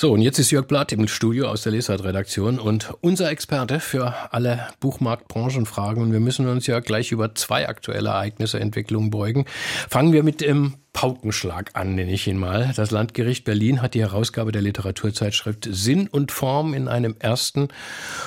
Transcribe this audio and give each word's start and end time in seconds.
so, 0.00 0.12
und 0.12 0.22
jetzt 0.22 0.38
ist 0.38 0.50
Jörg 0.50 0.66
Blatt 0.66 0.92
im 0.92 1.06
Studio 1.08 1.48
aus 1.48 1.62
der 1.62 1.72
Lesart-Redaktion 1.72 2.58
und 2.58 2.90
unser 3.02 3.30
Experte 3.30 3.80
für 3.80 4.14
alle 4.32 4.66
Buchmarktbranchenfragen. 4.80 6.02
Und 6.02 6.12
wir 6.14 6.20
müssen 6.20 6.48
uns 6.48 6.66
ja 6.66 6.80
gleich 6.80 7.12
über 7.12 7.34
zwei 7.34 7.68
aktuelle 7.68 8.08
Ereignisse, 8.08 8.58
Entwicklungen 8.58 9.10
beugen. 9.10 9.44
Fangen 9.90 10.14
wir 10.14 10.22
mit 10.22 10.40
dem 10.40 10.76
Paukenschlag 10.94 11.72
an, 11.74 11.96
nenne 11.96 12.12
ich 12.12 12.26
ihn 12.26 12.38
mal. 12.38 12.72
Das 12.76 12.90
Landgericht 12.90 13.44
Berlin 13.44 13.82
hat 13.82 13.92
die 13.92 14.00
Herausgabe 14.00 14.52
der 14.52 14.62
Literaturzeitschrift 14.62 15.68
Sinn 15.70 16.08
und 16.08 16.32
Form 16.32 16.72
in 16.72 16.88
einem 16.88 17.14
ersten 17.18 17.68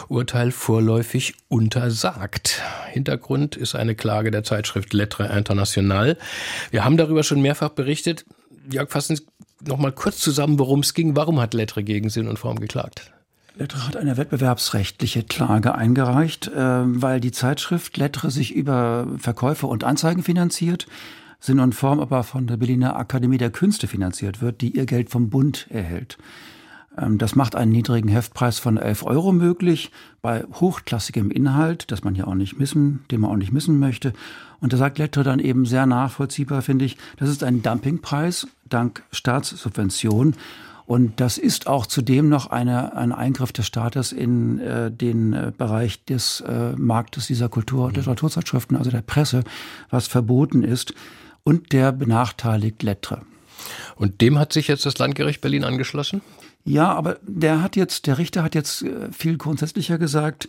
Urteil 0.09 0.51
vorläufig 0.51 1.33
untersagt. 1.47 2.61
Hintergrund 2.91 3.57
ist 3.57 3.73
eine 3.73 3.95
Klage 3.95 4.29
der 4.29 4.43
Zeitschrift 4.43 4.93
Lettre 4.93 5.35
International. 5.35 6.19
Wir 6.69 6.85
haben 6.85 6.97
darüber 6.97 7.23
schon 7.23 7.41
mehrfach 7.41 7.69
berichtet. 7.69 8.25
Jörg, 8.69 8.89
fassen 8.89 9.19
Sie 9.63 9.69
noch 9.71 9.77
mal 9.77 9.91
kurz 9.91 10.19
zusammen, 10.19 10.59
worum 10.59 10.81
es 10.81 10.93
ging. 10.93 11.15
Warum 11.15 11.39
hat 11.39 11.53
Lettre 11.53 11.83
gegen 11.83 12.09
Sinn 12.09 12.27
und 12.27 12.39
Form 12.39 12.59
geklagt? 12.59 13.11
Lettre 13.55 13.87
hat 13.87 13.95
eine 13.95 14.17
wettbewerbsrechtliche 14.17 15.23
Klage 15.23 15.75
eingereicht, 15.75 16.47
äh, 16.47 16.53
weil 16.55 17.19
die 17.19 17.31
Zeitschrift 17.31 17.97
Lettre 17.97 18.31
sich 18.31 18.53
über 18.53 19.07
Verkäufe 19.17 19.67
und 19.67 19.83
Anzeigen 19.83 20.23
finanziert, 20.23 20.87
Sinn 21.39 21.59
und 21.59 21.75
Form 21.75 21.99
aber 21.99 22.23
von 22.23 22.47
der 22.47 22.57
Berliner 22.57 22.95
Akademie 22.95 23.37
der 23.37 23.51
Künste 23.51 23.87
finanziert 23.87 24.41
wird, 24.41 24.61
die 24.61 24.75
ihr 24.75 24.85
Geld 24.85 25.09
vom 25.09 25.29
Bund 25.29 25.67
erhält. 25.69 26.17
Ähm, 26.97 27.17
das 27.17 27.35
macht 27.35 27.55
einen 27.55 27.71
niedrigen 27.71 28.09
Heftpreis 28.09 28.59
von 28.59 28.77
11 28.77 29.03
Euro 29.03 29.31
möglich 29.31 29.91
bei 30.21 30.43
hochklassigem 30.53 31.31
Inhalt, 31.31 31.91
das 31.91 32.03
man 32.03 32.15
ja 32.15 32.25
auch 32.25 32.35
nicht 32.35 32.59
missen, 32.59 33.05
den 33.11 33.21
man 33.21 33.31
auch 33.31 33.37
nicht 33.37 33.51
missen 33.51 33.79
möchte. 33.79 34.13
Und 34.59 34.73
da 34.73 34.77
sagt 34.77 34.97
Lettre 34.97 35.23
dann 35.23 35.39
eben 35.39 35.65
sehr 35.65 35.85
nachvollziehbar, 35.85 36.61
finde 36.61 36.85
ich, 36.85 36.97
das 37.17 37.29
ist 37.29 37.43
ein 37.43 37.61
Dumpingpreis 37.61 38.47
dank 38.69 39.03
Staatssubvention. 39.11 40.35
Und 40.85 41.21
das 41.21 41.37
ist 41.37 41.67
auch 41.67 41.85
zudem 41.85 42.27
noch 42.27 42.47
eine, 42.47 42.95
ein 42.97 43.13
Eingriff 43.13 43.53
des 43.53 43.67
Staates 43.67 44.11
in 44.11 44.59
äh, 44.59 44.91
den 44.91 45.31
äh, 45.31 45.51
Bereich 45.57 46.03
des 46.03 46.41
äh, 46.41 46.73
Marktes 46.75 47.27
dieser 47.27 47.47
Kultur- 47.47 47.85
und 47.85 47.91
mhm. 47.93 47.99
Literaturzeitschriften, 47.99 48.75
also 48.75 48.91
der 48.91 49.01
Presse, 49.01 49.43
was 49.89 50.07
verboten 50.07 50.63
ist. 50.63 50.93
Und 51.45 51.71
der 51.73 51.91
benachteiligt 51.91 52.83
Lettre. 52.83 53.21
Und 53.95 54.21
dem 54.21 54.39
hat 54.39 54.53
sich 54.53 54.67
jetzt 54.67 54.85
das 54.85 54.97
Landgericht 54.97 55.41
Berlin 55.41 55.63
angeschlossen? 55.63 56.21
Ja, 56.65 56.93
aber 56.93 57.17
der 57.23 57.61
hat 57.61 57.75
jetzt, 57.75 58.07
der 58.07 58.17
Richter 58.17 58.43
hat 58.43 58.55
jetzt 58.55 58.83
äh, 58.83 59.11
viel 59.11 59.37
grundsätzlicher 59.37 59.97
gesagt, 59.97 60.47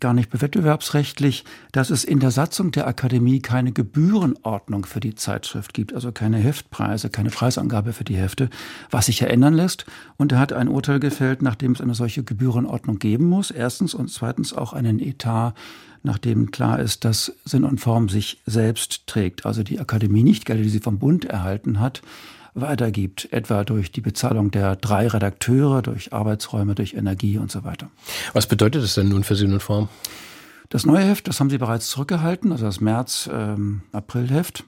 gar 0.00 0.14
nicht 0.14 0.40
wettbewerbsrechtlich, 0.40 1.44
dass 1.72 1.90
es 1.90 2.04
in 2.04 2.20
der 2.20 2.30
Satzung 2.30 2.70
der 2.70 2.86
Akademie 2.86 3.40
keine 3.40 3.72
Gebührenordnung 3.72 4.86
für 4.86 5.00
die 5.00 5.14
Zeitschrift 5.14 5.74
gibt, 5.74 5.92
also 5.92 6.12
keine 6.12 6.38
Heftpreise, 6.38 7.10
keine 7.10 7.30
Preisangabe 7.30 7.92
für 7.92 8.04
die 8.04 8.16
Hefte, 8.16 8.48
was 8.90 9.06
sich 9.06 9.20
ja 9.20 9.28
ändern 9.28 9.54
lässt. 9.54 9.86
Und 10.16 10.32
er 10.32 10.38
hat 10.38 10.52
ein 10.52 10.68
Urteil 10.68 11.00
gefällt, 11.00 11.42
nachdem 11.42 11.72
es 11.72 11.80
eine 11.80 11.94
solche 11.94 12.22
Gebührenordnung 12.22 12.98
geben 12.98 13.28
muss, 13.28 13.50
erstens, 13.50 13.94
und 13.94 14.10
zweitens 14.10 14.52
auch 14.52 14.72
einen 14.72 15.00
Etat, 15.00 15.54
nachdem 16.02 16.50
klar 16.50 16.78
ist, 16.78 17.04
dass 17.04 17.32
Sinn 17.44 17.64
und 17.64 17.80
Form 17.80 18.08
sich 18.08 18.40
selbst 18.46 19.06
trägt, 19.06 19.46
also 19.46 19.62
die 19.62 19.80
Akademie 19.80 20.22
nicht 20.22 20.44
Gelder, 20.44 20.62
die 20.62 20.68
sie 20.68 20.80
vom 20.80 20.98
Bund 20.98 21.24
erhalten 21.24 21.80
hat, 21.80 22.02
weitergibt, 22.54 23.32
etwa 23.32 23.64
durch 23.64 23.92
die 23.92 24.00
Bezahlung 24.00 24.50
der 24.50 24.76
drei 24.76 25.06
Redakteure, 25.06 25.82
durch 25.82 26.12
Arbeitsräume, 26.12 26.74
durch 26.74 26.94
Energie 26.94 27.38
und 27.38 27.50
so 27.50 27.64
weiter. 27.64 27.90
Was 28.32 28.46
bedeutet 28.46 28.82
das 28.82 28.94
denn 28.94 29.08
nun 29.08 29.24
für 29.24 29.36
Sinn 29.36 29.52
und 29.52 29.62
Form? 29.62 29.88
Das 30.68 30.84
neue 30.84 31.04
Heft, 31.04 31.28
das 31.28 31.40
haben 31.40 31.50
Sie 31.50 31.58
bereits 31.58 31.88
zurückgehalten, 31.88 32.52
also 32.52 32.66
das 32.66 32.80
März-April-Heft. 32.80 34.60
Ähm, 34.60 34.66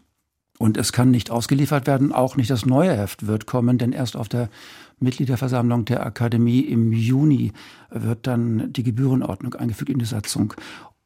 und 0.58 0.76
es 0.76 0.92
kann 0.92 1.10
nicht 1.10 1.30
ausgeliefert 1.30 1.86
werden, 1.86 2.12
auch 2.12 2.36
nicht 2.36 2.50
das 2.50 2.66
neue 2.66 2.94
Heft 2.94 3.26
wird 3.26 3.46
kommen, 3.46 3.78
denn 3.78 3.92
erst 3.92 4.14
auf 4.14 4.28
der 4.28 4.50
Mitgliederversammlung 4.98 5.86
der 5.86 6.04
Akademie 6.04 6.60
im 6.60 6.92
Juni 6.92 7.52
wird 7.90 8.26
dann 8.26 8.70
die 8.70 8.82
Gebührenordnung 8.82 9.54
eingefügt 9.54 9.90
in 9.90 9.98
die 9.98 10.04
Satzung. 10.04 10.52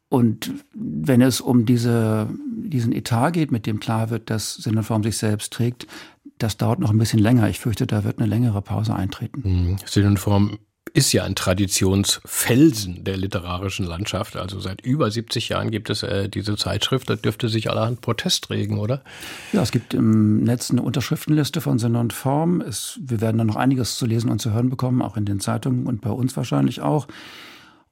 Und 0.09 0.53
wenn 0.73 1.21
es 1.21 1.41
um 1.41 1.65
diese, 1.65 2.29
diesen 2.53 2.91
Etat 2.91 3.31
geht, 3.31 3.51
mit 3.51 3.65
dem 3.65 3.79
klar 3.79 4.09
wird, 4.09 4.29
dass 4.29 4.55
Sinn 4.55 4.77
und 4.77 4.83
Form 4.83 5.03
sich 5.03 5.17
selbst 5.17 5.53
trägt, 5.53 5.87
das 6.37 6.57
dauert 6.57 6.79
noch 6.79 6.91
ein 6.91 6.97
bisschen 6.97 7.19
länger. 7.19 7.49
Ich 7.49 7.59
fürchte, 7.59 7.87
da 7.87 8.03
wird 8.03 8.19
eine 8.19 8.27
längere 8.27 8.61
Pause 8.61 8.95
eintreten. 8.95 9.41
Mhm. 9.43 9.75
Sinn 9.85 10.05
und 10.05 10.19
Form 10.19 10.59
ist 10.93 11.11
ja 11.11 11.25
ein 11.25 11.35
Traditionsfelsen 11.35 13.03
der 13.03 13.17
literarischen 13.17 13.85
Landschaft. 13.85 14.37
Also 14.37 14.59
seit 14.61 14.81
über 14.81 15.11
70 15.11 15.49
Jahren 15.49 15.69
gibt 15.69 15.89
es 15.89 16.03
äh, 16.03 16.29
diese 16.29 16.55
Zeitschrift. 16.55 17.09
Da 17.09 17.15
dürfte 17.15 17.49
sich 17.49 17.69
allerhand 17.69 17.99
Protest 17.99 18.49
regen, 18.49 18.79
oder? 18.79 19.01
Ja, 19.51 19.61
es 19.61 19.71
gibt 19.71 19.93
im 19.93 20.43
Netz 20.43 20.71
eine 20.71 20.81
Unterschriftenliste 20.81 21.59
von 21.59 21.79
Sinn 21.79 21.97
und 21.97 22.13
Form. 22.13 22.61
Es, 22.61 22.97
wir 23.01 23.19
werden 23.19 23.37
da 23.37 23.43
noch 23.43 23.57
einiges 23.57 23.97
zu 23.97 24.05
lesen 24.05 24.29
und 24.29 24.39
zu 24.39 24.53
hören 24.53 24.69
bekommen, 24.69 25.01
auch 25.01 25.17
in 25.17 25.25
den 25.25 25.41
Zeitungen 25.41 25.85
und 25.85 25.99
bei 25.99 26.11
uns 26.11 26.37
wahrscheinlich 26.37 26.81
auch. 26.81 27.07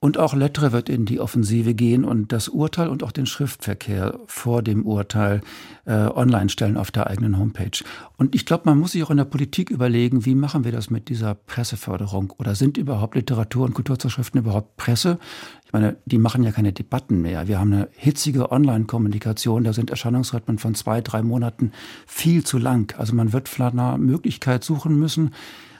Und 0.04 0.18
auch 0.18 0.34
Lettre 0.34 0.74
wird 0.74 0.90
in 0.90 1.06
die 1.06 1.22
Offensive 1.22 1.74
gehen 1.74 2.04
und 2.04 2.34
das 2.34 2.50
Urteil 2.50 2.90
und 2.90 3.04
auch 3.04 3.14
den 3.14 3.26
Schriftverkehr 3.26 4.20
vor 4.26 4.62
dem 4.62 4.86
Urteil 4.86 5.40
äh, 5.86 5.94
online 5.94 6.50
stellen 6.50 6.76
auf 6.76 6.92
der 6.92 7.08
eigenen 7.08 7.40
Homepage. 7.40 7.86
Und 8.18 8.36
ich 8.36 8.46
glaube, 8.46 8.64
man 8.66 8.78
muss 8.78 8.92
sich 8.92 9.04
auch 9.04 9.12
in 9.12 9.16
der 9.16 9.24
Politik 9.24 9.70
überlegen, 9.70 10.26
wie 10.26 10.36
machen 10.36 10.66
wir 10.66 10.74
das 10.74 10.90
mit 10.90 11.08
dieser 11.08 11.36
Presseförderung? 11.36 12.34
Oder 12.38 12.54
sind 12.54 12.78
überhaupt 12.78 13.16
Literatur- 13.16 13.64
und 13.64 13.76
Kulturzeitschriften 13.76 14.42
überhaupt 14.42 14.76
Presse? 14.76 15.20
Ich 15.66 15.72
meine, 15.72 15.96
die 16.04 16.18
machen 16.18 16.44
ja 16.44 16.52
keine 16.52 16.74
Debatten 16.74 17.22
mehr. 17.22 17.48
Wir 17.48 17.62
haben 17.62 17.72
eine 17.72 17.88
hitzige 17.94 18.52
Online-Kommunikation. 18.52 19.64
Da 19.64 19.72
sind 19.72 19.90
Erscheinungsrhythmen 19.90 20.58
von 20.60 20.76
zwei, 20.76 21.00
drei 21.00 21.22
Monaten 21.22 21.72
viel 22.08 22.44
zu 22.44 22.58
lang. 22.58 22.94
Also 23.00 23.16
man 23.16 23.32
wird 23.32 23.48
vielleicht 23.48 23.80
eine 23.80 23.98
Möglichkeit 23.98 24.66
suchen 24.66 25.00
müssen, 25.00 25.32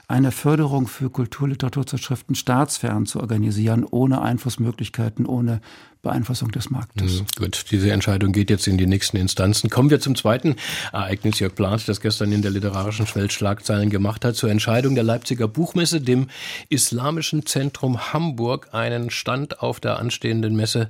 eine 0.08 0.32
Förderung 0.32 0.86
für 0.86 1.10
Kulturliteraturzeitschriften 1.10 2.34
staatsfern 2.34 3.06
zu 3.06 3.20
organisieren, 3.20 3.84
ohne 3.88 4.20
Einflussmöglichkeiten, 4.20 5.26
ohne 5.26 5.60
Beeinflussung 6.04 6.52
des 6.52 6.70
Marktes. 6.70 7.20
Mhm, 7.20 7.26
gut, 7.36 7.64
diese 7.72 7.90
Entscheidung 7.90 8.32
geht 8.32 8.50
jetzt 8.50 8.68
in 8.68 8.78
die 8.78 8.86
nächsten 8.86 9.16
Instanzen. 9.16 9.70
Kommen 9.70 9.90
wir 9.90 9.98
zum 9.98 10.14
zweiten 10.14 10.54
Ereignis, 10.92 11.40
Jörg 11.40 11.54
Blatt, 11.54 11.88
das 11.88 12.00
gestern 12.00 12.30
in 12.30 12.42
der 12.42 12.52
literarischen 12.52 13.12
Welt 13.14 13.32
Schlagzeilen 13.32 13.90
gemacht 13.90 14.24
hat, 14.24 14.36
zur 14.36 14.50
Entscheidung 14.50 14.94
der 14.94 15.02
Leipziger 15.02 15.48
Buchmesse, 15.48 16.00
dem 16.00 16.28
Islamischen 16.68 17.46
Zentrum 17.46 18.12
Hamburg, 18.12 18.68
einen 18.72 19.10
Stand 19.10 19.60
auf 19.60 19.80
der 19.80 19.98
anstehenden 19.98 20.54
Messe 20.54 20.88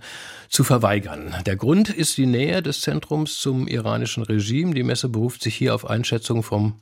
zu 0.49 0.65
verweigern. 0.65 1.35
Der 1.47 1.57
Grund 1.57 1.89
ist 1.89 2.17
die 2.19 2.27
Nähe 2.27 2.63
des 2.63 2.83
Zentrums 2.83 3.39
zum 3.39 3.67
iranischen 3.67 4.23
Regime. 4.23 4.75
Die 4.75 4.83
Messe 4.83 5.09
beruft 5.09 5.43
sich 5.43 5.55
hier 5.55 5.75
auf 5.75 5.89
Einschätzung 5.89 6.43
vom 6.43 6.75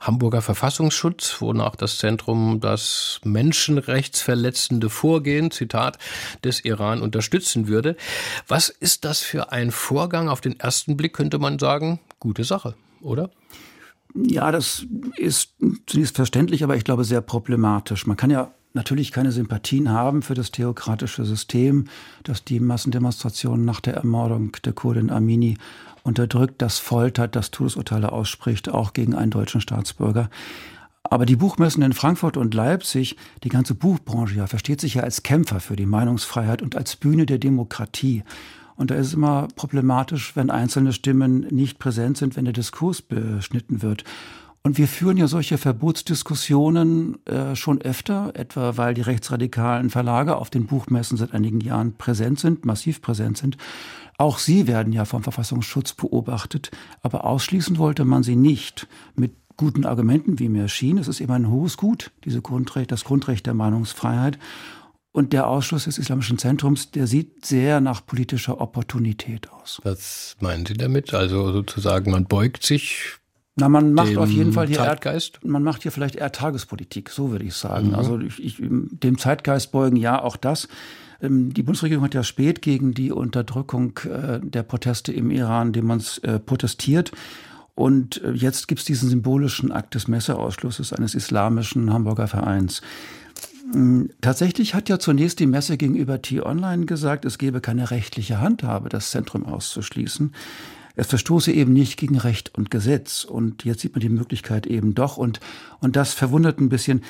Hamburger 0.00 0.40
Verfassungsschutz, 0.40 1.36
wonach 1.40 1.76
das 1.76 1.98
Zentrum 1.98 2.60
das 2.60 3.20
menschenrechtsverletzende 3.22 4.88
Vorgehen, 4.88 5.50
Zitat, 5.50 5.98
des 6.42 6.64
Iran 6.64 7.02
unterstützen 7.02 7.68
würde 7.68 7.79
würde. 7.80 7.96
Was 8.46 8.68
ist 8.68 9.04
das 9.04 9.20
für 9.20 9.52
ein 9.52 9.70
Vorgang? 9.70 10.28
Auf 10.28 10.40
den 10.40 10.58
ersten 10.60 10.96
Blick 10.96 11.14
könnte 11.14 11.38
man 11.38 11.58
sagen, 11.58 11.98
gute 12.18 12.44
Sache, 12.44 12.74
oder? 13.00 13.30
Ja, 14.14 14.50
das 14.50 14.84
ist 15.16 15.54
zunächst 15.86 16.16
verständlich, 16.16 16.62
aber 16.64 16.76
ich 16.76 16.84
glaube 16.84 17.04
sehr 17.04 17.20
problematisch. 17.20 18.06
Man 18.06 18.16
kann 18.16 18.30
ja 18.30 18.50
natürlich 18.72 19.12
keine 19.12 19.32
Sympathien 19.32 19.90
haben 19.90 20.22
für 20.22 20.34
das 20.34 20.50
theokratische 20.50 21.24
System, 21.24 21.86
das 22.24 22.44
die 22.44 22.60
Massendemonstrationen 22.60 23.64
nach 23.64 23.80
der 23.80 23.94
Ermordung 23.94 24.52
der 24.64 24.72
Kurdin 24.72 25.10
Amini 25.10 25.56
unterdrückt, 26.02 26.60
das 26.62 26.78
foltert, 26.78 27.36
das 27.36 27.50
Todesurteile 27.50 28.12
ausspricht, 28.12 28.68
auch 28.68 28.92
gegen 28.92 29.14
einen 29.14 29.30
deutschen 29.30 29.60
Staatsbürger. 29.60 30.30
Aber 31.10 31.26
die 31.26 31.36
Buchmessen 31.36 31.82
in 31.82 31.92
Frankfurt 31.92 32.36
und 32.36 32.54
Leipzig, 32.54 33.16
die 33.42 33.48
ganze 33.48 33.74
Buchbranche 33.74 34.36
ja, 34.36 34.46
versteht 34.46 34.80
sich 34.80 34.94
ja 34.94 35.02
als 35.02 35.24
Kämpfer 35.24 35.58
für 35.58 35.74
die 35.74 35.84
Meinungsfreiheit 35.84 36.62
und 36.62 36.76
als 36.76 36.94
Bühne 36.94 37.26
der 37.26 37.38
Demokratie. 37.38 38.22
Und 38.76 38.92
da 38.92 38.94
ist 38.94 39.08
es 39.08 39.14
immer 39.14 39.48
problematisch, 39.56 40.36
wenn 40.36 40.50
einzelne 40.50 40.92
Stimmen 40.92 41.40
nicht 41.50 41.80
präsent 41.80 42.16
sind, 42.16 42.36
wenn 42.36 42.44
der 42.44 42.54
Diskurs 42.54 43.02
beschnitten 43.02 43.82
wird. 43.82 44.04
Und 44.62 44.78
wir 44.78 44.86
führen 44.86 45.16
ja 45.16 45.26
solche 45.26 45.58
Verbotsdiskussionen 45.58 47.26
äh, 47.26 47.56
schon 47.56 47.80
öfter, 47.80 48.32
etwa 48.34 48.76
weil 48.76 48.94
die 48.94 49.00
rechtsradikalen 49.00 49.90
Verlage 49.90 50.36
auf 50.36 50.48
den 50.48 50.66
Buchmessen 50.66 51.16
seit 51.16 51.34
einigen 51.34 51.60
Jahren 51.60 51.94
präsent 51.94 52.38
sind, 52.38 52.64
massiv 52.64 53.02
präsent 53.02 53.36
sind. 53.36 53.56
Auch 54.16 54.38
sie 54.38 54.68
werden 54.68 54.92
ja 54.92 55.06
vom 55.06 55.24
Verfassungsschutz 55.24 55.94
beobachtet, 55.94 56.70
aber 57.02 57.24
ausschließen 57.24 57.78
wollte 57.78 58.04
man 58.04 58.22
sie 58.22 58.36
nicht. 58.36 58.86
Mit 59.16 59.32
guten 59.60 59.84
Argumenten, 59.84 60.38
wie 60.38 60.48
mir 60.48 60.68
schien. 60.68 60.96
Es 60.96 61.06
ist 61.06 61.20
eben 61.20 61.32
ein 61.32 61.50
hohes 61.50 61.76
Gut, 61.76 62.12
diese 62.24 62.40
Grundrecht, 62.40 62.90
das 62.90 63.04
Grundrecht 63.04 63.44
der 63.44 63.52
Meinungsfreiheit. 63.52 64.38
Und 65.12 65.34
der 65.34 65.48
Ausschuss 65.48 65.84
des 65.84 65.98
Islamischen 65.98 66.38
Zentrums, 66.38 66.92
der 66.92 67.06
sieht 67.06 67.44
sehr 67.44 67.82
nach 67.82 68.06
politischer 68.06 68.58
Opportunität 68.58 69.50
aus. 69.50 69.80
Was 69.84 70.36
meinen 70.40 70.64
Sie 70.64 70.74
damit? 70.74 71.12
Also 71.12 71.52
sozusagen, 71.52 72.10
man 72.10 72.24
beugt 72.24 72.64
sich 72.64 73.16
na, 73.56 73.68
man 73.68 73.92
macht 73.92 74.16
auf 74.16 74.30
jeden 74.30 74.54
Fall 74.54 74.68
hier 74.68 74.78
Zeitgeist. 74.78 75.44
man 75.44 75.62
macht 75.62 75.82
hier 75.82 75.92
vielleicht 75.92 76.16
eher 76.16 76.32
Tagespolitik, 76.32 77.10
so 77.10 77.30
würde 77.30 77.44
ich 77.44 77.54
sagen. 77.54 77.88
Mhm. 77.88 77.94
Also 77.96 78.18
ich, 78.18 78.42
ich, 78.42 78.56
dem 78.60 79.18
Zeitgeist 79.18 79.72
beugen, 79.72 79.96
ja, 79.96 80.22
auch 80.22 80.36
das. 80.36 80.68
Ähm, 81.20 81.52
die 81.52 81.62
Bundesregierung 81.62 82.04
hat 82.04 82.14
ja 82.14 82.22
spät 82.22 82.62
gegen 82.62 82.94
die 82.94 83.12
Unterdrückung 83.12 83.98
äh, 84.08 84.40
der 84.40 84.62
Proteste 84.62 85.12
im 85.12 85.30
Iran 85.30 85.74
demons, 85.74 86.16
äh, 86.18 86.38
protestiert 86.38 87.12
Und 87.74 88.22
äh, 88.22 88.32
jetzt 88.32 88.68
gibt 88.68 88.80
es 88.80 88.86
diesen 88.86 89.08
symbolischen 89.08 89.72
Akt 89.72 89.94
des 89.94 90.08
Messeausschlusses 90.08 90.92
eines 90.92 91.14
islamischen 91.14 91.92
Hamburger 91.92 92.28
Vereins. 92.28 92.82
Hm, 93.72 94.10
tatsächlich 94.20 94.74
hat 94.74 94.88
ja 94.88 94.98
zunächst 94.98 95.38
die 95.40 95.46
Messe 95.46 95.76
gegenüber 95.76 96.20
T-Online 96.20 96.86
gesagt, 96.86 97.24
es 97.24 97.38
gebe 97.38 97.60
keine 97.60 97.90
rechtliche 97.90 98.40
Handhabe, 98.40 98.88
das 98.88 99.10
Zentrum 99.10 99.46
auszuschließen. 99.46 100.32
Es 100.96 101.06
verstoße 101.06 101.52
eben 101.52 101.72
nicht 101.72 101.96
gegen 101.96 102.18
Recht 102.18 102.54
und 102.54 102.70
Gesetz. 102.70 103.24
Und 103.24 103.64
jetzt 103.64 103.80
sieht 103.80 103.94
man 103.94 104.00
die 104.00 104.08
Möglichkeit 104.08 104.66
eben 104.66 104.94
doch. 104.94 105.16
Und, 105.16 105.40
und 105.80 105.96
das 105.96 106.12
verwundert 106.12 106.60
ein 106.60 106.68
bisschen. 106.68 107.02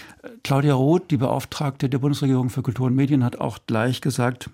Claudia 0.45 0.75
Roth, 0.75 1.11
die 1.11 1.17
Beauftragte 1.17 1.89
der 1.89 1.99
Bundesregierung 1.99 2.51
für 2.51 2.63
Kultur 2.63 2.87
und 2.87 2.95
Medien, 2.95 3.25
hat 3.25 3.41
auch 3.41 3.59
gleich 3.67 4.01
gesagt, 4.01 4.51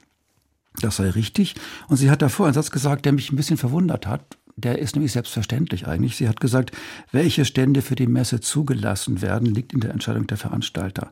das 0.81 0.97
sei 0.97 1.11
richtig. 1.11 1.55
Und 1.89 1.97
sie 1.97 2.11
hat 2.11 2.23
davor 2.23 2.47
einen 2.47 2.55
Satz 2.55 2.71
gesagt, 2.71 3.05
der 3.05 3.13
mich 3.13 3.33
ein 3.33 3.37
bisschen 3.37 3.57
verwundert 3.57 4.07
hat. 4.07 4.39
Der 4.57 4.79
ist 4.79 4.97
nämlich 4.97 5.13
selbstverständlich 5.13 5.87
eigentlich. 5.87 6.17
Sie 6.17 6.29
hat 6.29 6.41
gesagt, 6.41 6.73
welche 7.13 7.45
Stände 7.45 7.83
für 7.83 7.95
die 7.95 8.07
Messe 8.07 8.41
zugelassen 8.41 9.21
werden, 9.21 9.55
liegt 9.55 9.75
in 9.75 9.81
der 9.81 9.91
Entscheidung 9.91 10.27
der 10.27 10.39
Veranstalter. 10.39 11.11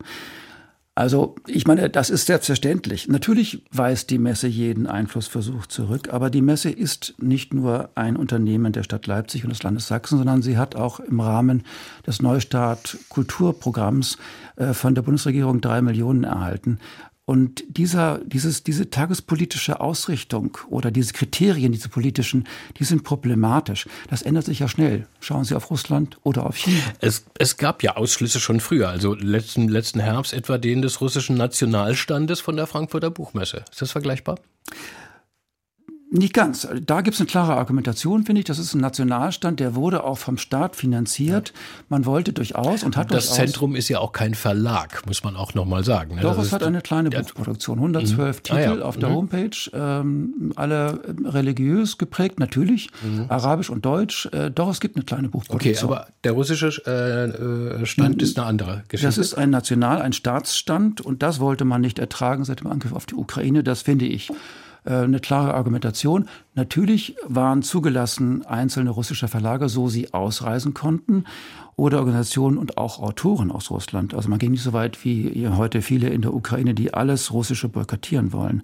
Also 0.97 1.35
ich 1.49 1.67
meine, 1.67 1.91
das 1.91 2.09
ist 2.09 2.27
selbstverständlich. 2.27 3.09
Natürlich 3.09 3.65
weist 3.73 4.11
die 4.11 4.19
Messe 4.19 4.47
jeden 4.47 4.87
Einflussversuch 4.87 5.67
zurück, 5.67 6.13
aber 6.13 6.31
die 6.31 6.41
Messe 6.41 6.71
ist 6.71 7.15
nicht 7.19 7.53
nur 7.53 7.91
ein 7.97 8.17
Unternehmen 8.17 8.73
der 8.73 8.85
Stadt 8.85 9.09
Leipzig 9.09 9.43
und 9.43 9.51
des 9.51 9.65
Landes 9.65 9.89
Sachsen, 9.89 10.19
sondern 10.19 10.43
sie 10.43 10.57
hat 10.57 10.77
auch 10.77 11.01
im 11.01 11.19
Rahmen 11.19 11.65
des 12.07 12.23
Neustart 12.23 12.97
Kulturprogramms 13.09 14.19
äh, 14.55 14.73
von 14.73 14.95
der 14.95 15.03
Bundesregierung 15.03 15.61
drei 15.61 15.83
Millionen 15.83 16.23
erhalten. 16.23 16.79
Und 17.27 17.65
dieser, 17.69 18.21
dieses, 18.25 18.65
diese 18.65 18.91
tagespolitische 18.91 19.81
Ausrichtung 19.81 20.59
oder 20.69 20.91
diese 20.91 21.15
Kriterien, 21.15 21.73
diese 21.73 21.89
politischen, 21.89 22.47
die 22.79 22.85
sind 22.85 23.03
problematisch. 23.03 23.87
Das 24.11 24.21
ändert 24.21 24.45
sich 24.45 24.59
ja 24.59 24.69
schnell. 24.69 25.07
Schauen 25.21 25.45
Sie 25.45 25.55
auf 25.55 25.71
Russland 25.71 26.19
oder 26.23 26.45
auf 26.45 26.57
China. 26.57 26.83
Es, 27.01 27.25
es 27.39 27.57
gab 27.57 27.83
ja 27.83 27.97
Ausschlüsse 27.97 28.41
schon 28.41 28.61
früher, 28.61 28.91
also 28.91 29.15
letzten, 29.15 29.69
letzten 29.69 30.01
Herbst 30.01 30.35
etwa 30.35 30.59
den 30.59 30.83
des 30.83 31.01
russischen 31.01 31.37
Nationalstandes 31.37 32.41
von 32.41 32.57
der 32.57 32.67
Frankfurter 32.67 33.11
Buchmesse. 33.11 33.65
Ist 33.71 33.81
das 33.81 33.93
vergleichbar? 33.93 34.39
Nicht 36.17 36.33
ganz. 36.33 36.69
Da 36.87 37.01
gibt 37.01 37.17
es 37.17 37.21
eine 37.21 37.27
klare 37.27 37.57
Argumentation, 37.57 38.25
finde 38.25 38.39
ich. 38.39 38.45
Das 38.45 38.61
ist 38.61 38.73
ein 38.73 38.81
Nationalstand, 38.81 39.59
der 39.59 39.75
wurde 39.75 40.05
auch 40.05 40.17
vom 40.17 40.39
Staat 40.39 40.77
finanziert. 40.77 41.53
Man 41.89 42.07
wollte 42.07 42.33
durchaus 42.33 42.85
und 42.85 42.97
hat 42.97 43.11
Das 43.11 43.27
durchaus, 43.27 43.37
Zentrum 43.37 43.75
ist 43.75 43.89
ja 43.89 43.99
auch 43.99 44.13
kein 44.13 44.35
Verlag, 44.35 45.05
muss 45.07 45.25
man 45.25 45.35
auch 45.35 45.55
nochmal 45.55 45.83
sagen. 45.83 46.15
Ne? 46.15 46.21
Doch, 46.21 46.37
das 46.37 46.47
es 46.47 46.53
hat 46.53 46.63
eine 46.63 46.83
kleine 46.83 47.11
Buchproduktion. 47.11 47.79
112 47.79 48.37
mhm. 48.37 48.43
Titel 48.45 48.57
ah, 48.57 48.77
ja. 48.77 48.83
auf 48.83 48.97
der 48.97 49.09
mhm. 49.09 49.15
Homepage, 49.15 49.71
ähm, 49.73 50.53
alle 50.55 51.01
religiös 51.25 51.99
geprägt, 51.99 52.39
natürlich, 52.39 52.91
mhm. 53.03 53.27
arabisch 53.29 53.69
und 53.69 53.85
deutsch. 53.85 54.27
Äh, 54.27 54.53
doch, 54.53 54.71
es 54.71 54.79
gibt 54.79 54.95
eine 54.95 55.05
kleine 55.05 55.29
Buchproduktion. 55.29 55.75
Okay, 55.75 55.85
aber 55.85 56.07
der 56.23 56.31
russische 56.31 56.69
äh, 56.87 57.81
äh 57.83 57.87
Stand 57.87 58.23
ist 58.23 58.39
eine 58.39 58.47
andere 58.47 58.85
Geschichte. 58.87 59.09
Das 59.09 59.19
ist 59.19 59.35
ein 59.35 59.51
National-, 59.51 60.01
ein 60.01 60.13
Staatsstand 60.13 61.01
und 61.01 61.25
das 61.25 61.41
wollte 61.41 61.65
man 61.65 61.81
nicht 61.81 61.99
ertragen 61.99 62.45
seit 62.45 62.61
dem 62.61 62.69
Angriff 62.69 62.93
auf 62.93 63.07
die 63.07 63.17
Ukraine. 63.17 63.65
Das 63.65 63.83
finde 63.83 64.05
ich 64.05 64.31
äh, 64.31 64.35
eine 64.85 65.21
klare 65.21 65.55
Argumentation. 65.55 66.29
Natürlich 66.55 67.17
waren 67.27 67.63
zugelassen 67.63 68.45
einzelne 68.45 68.91
russische 68.91 69.29
Verlage, 69.29 69.69
so 69.69 69.89
sie 69.89 70.13
ausreisen 70.13 70.75
konnten, 70.75 71.25
oder 71.77 71.99
Organisationen 71.99 72.59
und 72.59 72.79
auch 72.79 73.01
Autoren 73.01 73.51
aus 73.51 73.71
Russland. 73.71 74.15
Also 74.15 74.29
man 74.29 74.39
ging 74.39 74.53
nicht 74.53 74.63
so 74.63 74.73
weit 74.73 75.05
wie 75.05 75.49
heute 75.49 75.83
viele 75.83 76.09
in 76.09 76.23
der 76.23 76.33
Ukraine, 76.33 76.75
die 76.75 76.95
alles 76.95 77.33
Russische 77.33 77.69
boykottieren 77.69 78.33
wollen. 78.33 78.63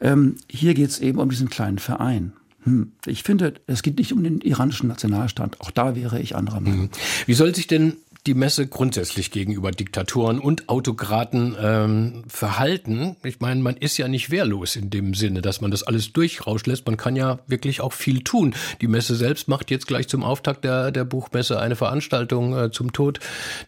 Ähm, 0.00 0.36
hier 0.48 0.74
geht 0.74 0.90
es 0.90 0.98
eben 0.98 1.18
um 1.18 1.30
diesen 1.30 1.48
kleinen 1.48 1.78
Verein. 1.78 2.32
Hm. 2.64 2.92
Ich 3.06 3.22
finde, 3.22 3.54
es 3.66 3.82
geht 3.82 3.98
nicht 3.98 4.12
um 4.12 4.22
den 4.22 4.40
iranischen 4.40 4.88
Nationalstaat. 4.88 5.60
Auch 5.60 5.70
da 5.70 5.94
wäre 5.94 6.20
ich 6.20 6.36
anderer 6.36 6.60
Meinung. 6.60 6.90
Wie 7.24 7.34
soll 7.34 7.54
sich 7.54 7.68
denn 7.68 7.96
die 8.26 8.34
Messe 8.34 8.66
grundsätzlich 8.66 9.30
gegenüber 9.30 9.70
Diktatoren 9.70 10.38
und 10.38 10.68
Autokraten 10.68 11.56
ähm, 11.60 12.24
verhalten. 12.26 13.16
Ich 13.22 13.40
meine, 13.40 13.62
man 13.62 13.76
ist 13.76 13.96
ja 13.98 14.08
nicht 14.08 14.30
wehrlos 14.30 14.76
in 14.76 14.90
dem 14.90 15.14
Sinne, 15.14 15.42
dass 15.42 15.60
man 15.60 15.70
das 15.70 15.84
alles 15.84 16.12
durchrauschen 16.12 16.70
lässt. 16.70 16.86
Man 16.86 16.96
kann 16.96 17.14
ja 17.14 17.38
wirklich 17.46 17.80
auch 17.80 17.92
viel 17.92 18.22
tun. 18.22 18.54
Die 18.80 18.88
Messe 18.88 19.14
selbst 19.14 19.48
macht 19.48 19.70
jetzt 19.70 19.86
gleich 19.86 20.08
zum 20.08 20.24
Auftakt 20.24 20.64
der, 20.64 20.90
der 20.90 21.04
Buchmesse 21.04 21.60
eine 21.60 21.76
Veranstaltung 21.76 22.56
äh, 22.56 22.70
zum 22.70 22.92
Tod 22.92 23.20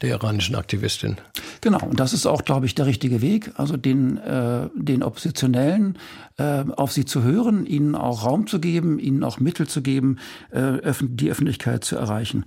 der 0.03 0.11
iranischen 0.11 0.57
Aktivistin. 0.57 1.17
Genau, 1.61 1.81
und 1.85 2.01
das 2.01 2.13
ist 2.13 2.27
auch, 2.27 2.45
glaube 2.45 2.67
ich, 2.67 2.75
der 2.75 2.87
richtige 2.87 3.23
Weg. 3.23 3.53
Also 3.55 3.77
den, 3.77 4.19
äh, 4.19 4.69
den 4.75 5.03
Oppositionellen 5.03 5.99
äh, 6.37 6.65
auf 6.77 6.93
sie 6.93 7.05
zu 7.05 7.23
hören, 7.23 7.65
ihnen 7.67 7.95
auch 7.95 8.25
Raum 8.25 8.47
zu 8.47 8.59
geben, 8.59 8.99
ihnen 8.99 9.23
auch 9.23 9.39
Mittel 9.39 9.69
zu 9.69 9.83
geben, 9.83 10.19
äh, 10.51 10.93
die 11.01 11.31
Öffentlichkeit 11.31 11.85
zu 11.85 11.97
erreichen. 11.97 12.45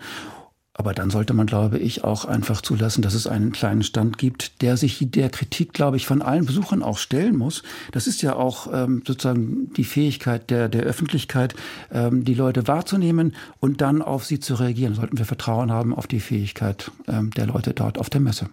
Aber 0.74 0.94
dann 0.94 1.10
sollte 1.10 1.34
man, 1.34 1.48
glaube 1.48 1.80
ich, 1.80 2.04
auch 2.04 2.24
einfach 2.26 2.62
zulassen, 2.62 3.02
dass 3.02 3.14
es 3.14 3.28
einen 3.28 3.52
kleinen 3.52 3.84
Stand 3.84 4.18
gibt, 4.18 4.62
der 4.62 4.78
sich 4.78 4.98
der 5.02 5.30
Kritik, 5.30 5.74
glaube 5.74 5.98
ich, 5.98 6.06
von 6.06 6.22
allen 6.22 6.46
Besuchern 6.46 6.82
auch 6.82 6.98
stellen 6.98 7.38
muss. 7.38 7.64
Das 7.92 8.08
ist 8.08 8.22
ja 8.22 8.36
auch 8.36 8.72
ähm, 8.72 9.04
sozusagen 9.06 9.74
die 9.74 9.84
Fähigkeit 9.84 10.50
der, 10.50 10.70
der 10.70 10.84
Öffentlichkeit, 10.84 11.56
ähm, 11.92 12.24
die 12.24 12.34
Leute 12.34 12.68
wahrzunehmen 12.68 13.36
und 13.60 13.82
dann 13.82 14.02
auf 14.02 14.26
sie 14.26 14.40
zu 14.40 14.56
reagieren. 14.56 14.96
Sollten 14.96 15.18
wir 15.18 15.26
Vertrauen 15.26 15.72
haben 15.72 15.94
auf 15.94 16.08
die 16.08 16.22
Fähigkeit 16.22 16.90
ähm, 17.08 17.32
der 17.32 17.48
Leute 17.48 17.74
dort 17.74 17.98
auf 17.98 18.10
der 18.10 18.22
Messe. 18.22 18.50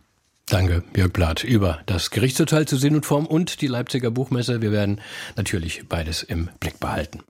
Danke, 0.47 0.83
Jörg 0.97 1.13
Blatt, 1.13 1.45
über 1.45 1.81
das 1.87 2.11
Gerichtsurteil 2.11 2.67
zu 2.67 2.77
Sinn 2.77 2.95
und 2.95 3.05
Form 3.07 3.27
und 3.27 3.61
die 3.61 3.67
Leipziger 3.67 4.11
Buchmesse. 4.11 4.63
Wir 4.63 4.73
werden 4.73 5.01
natürlich 5.37 5.85
beides 5.89 6.23
im 6.23 6.49
Blick 6.59 6.81
behalten. 6.81 7.21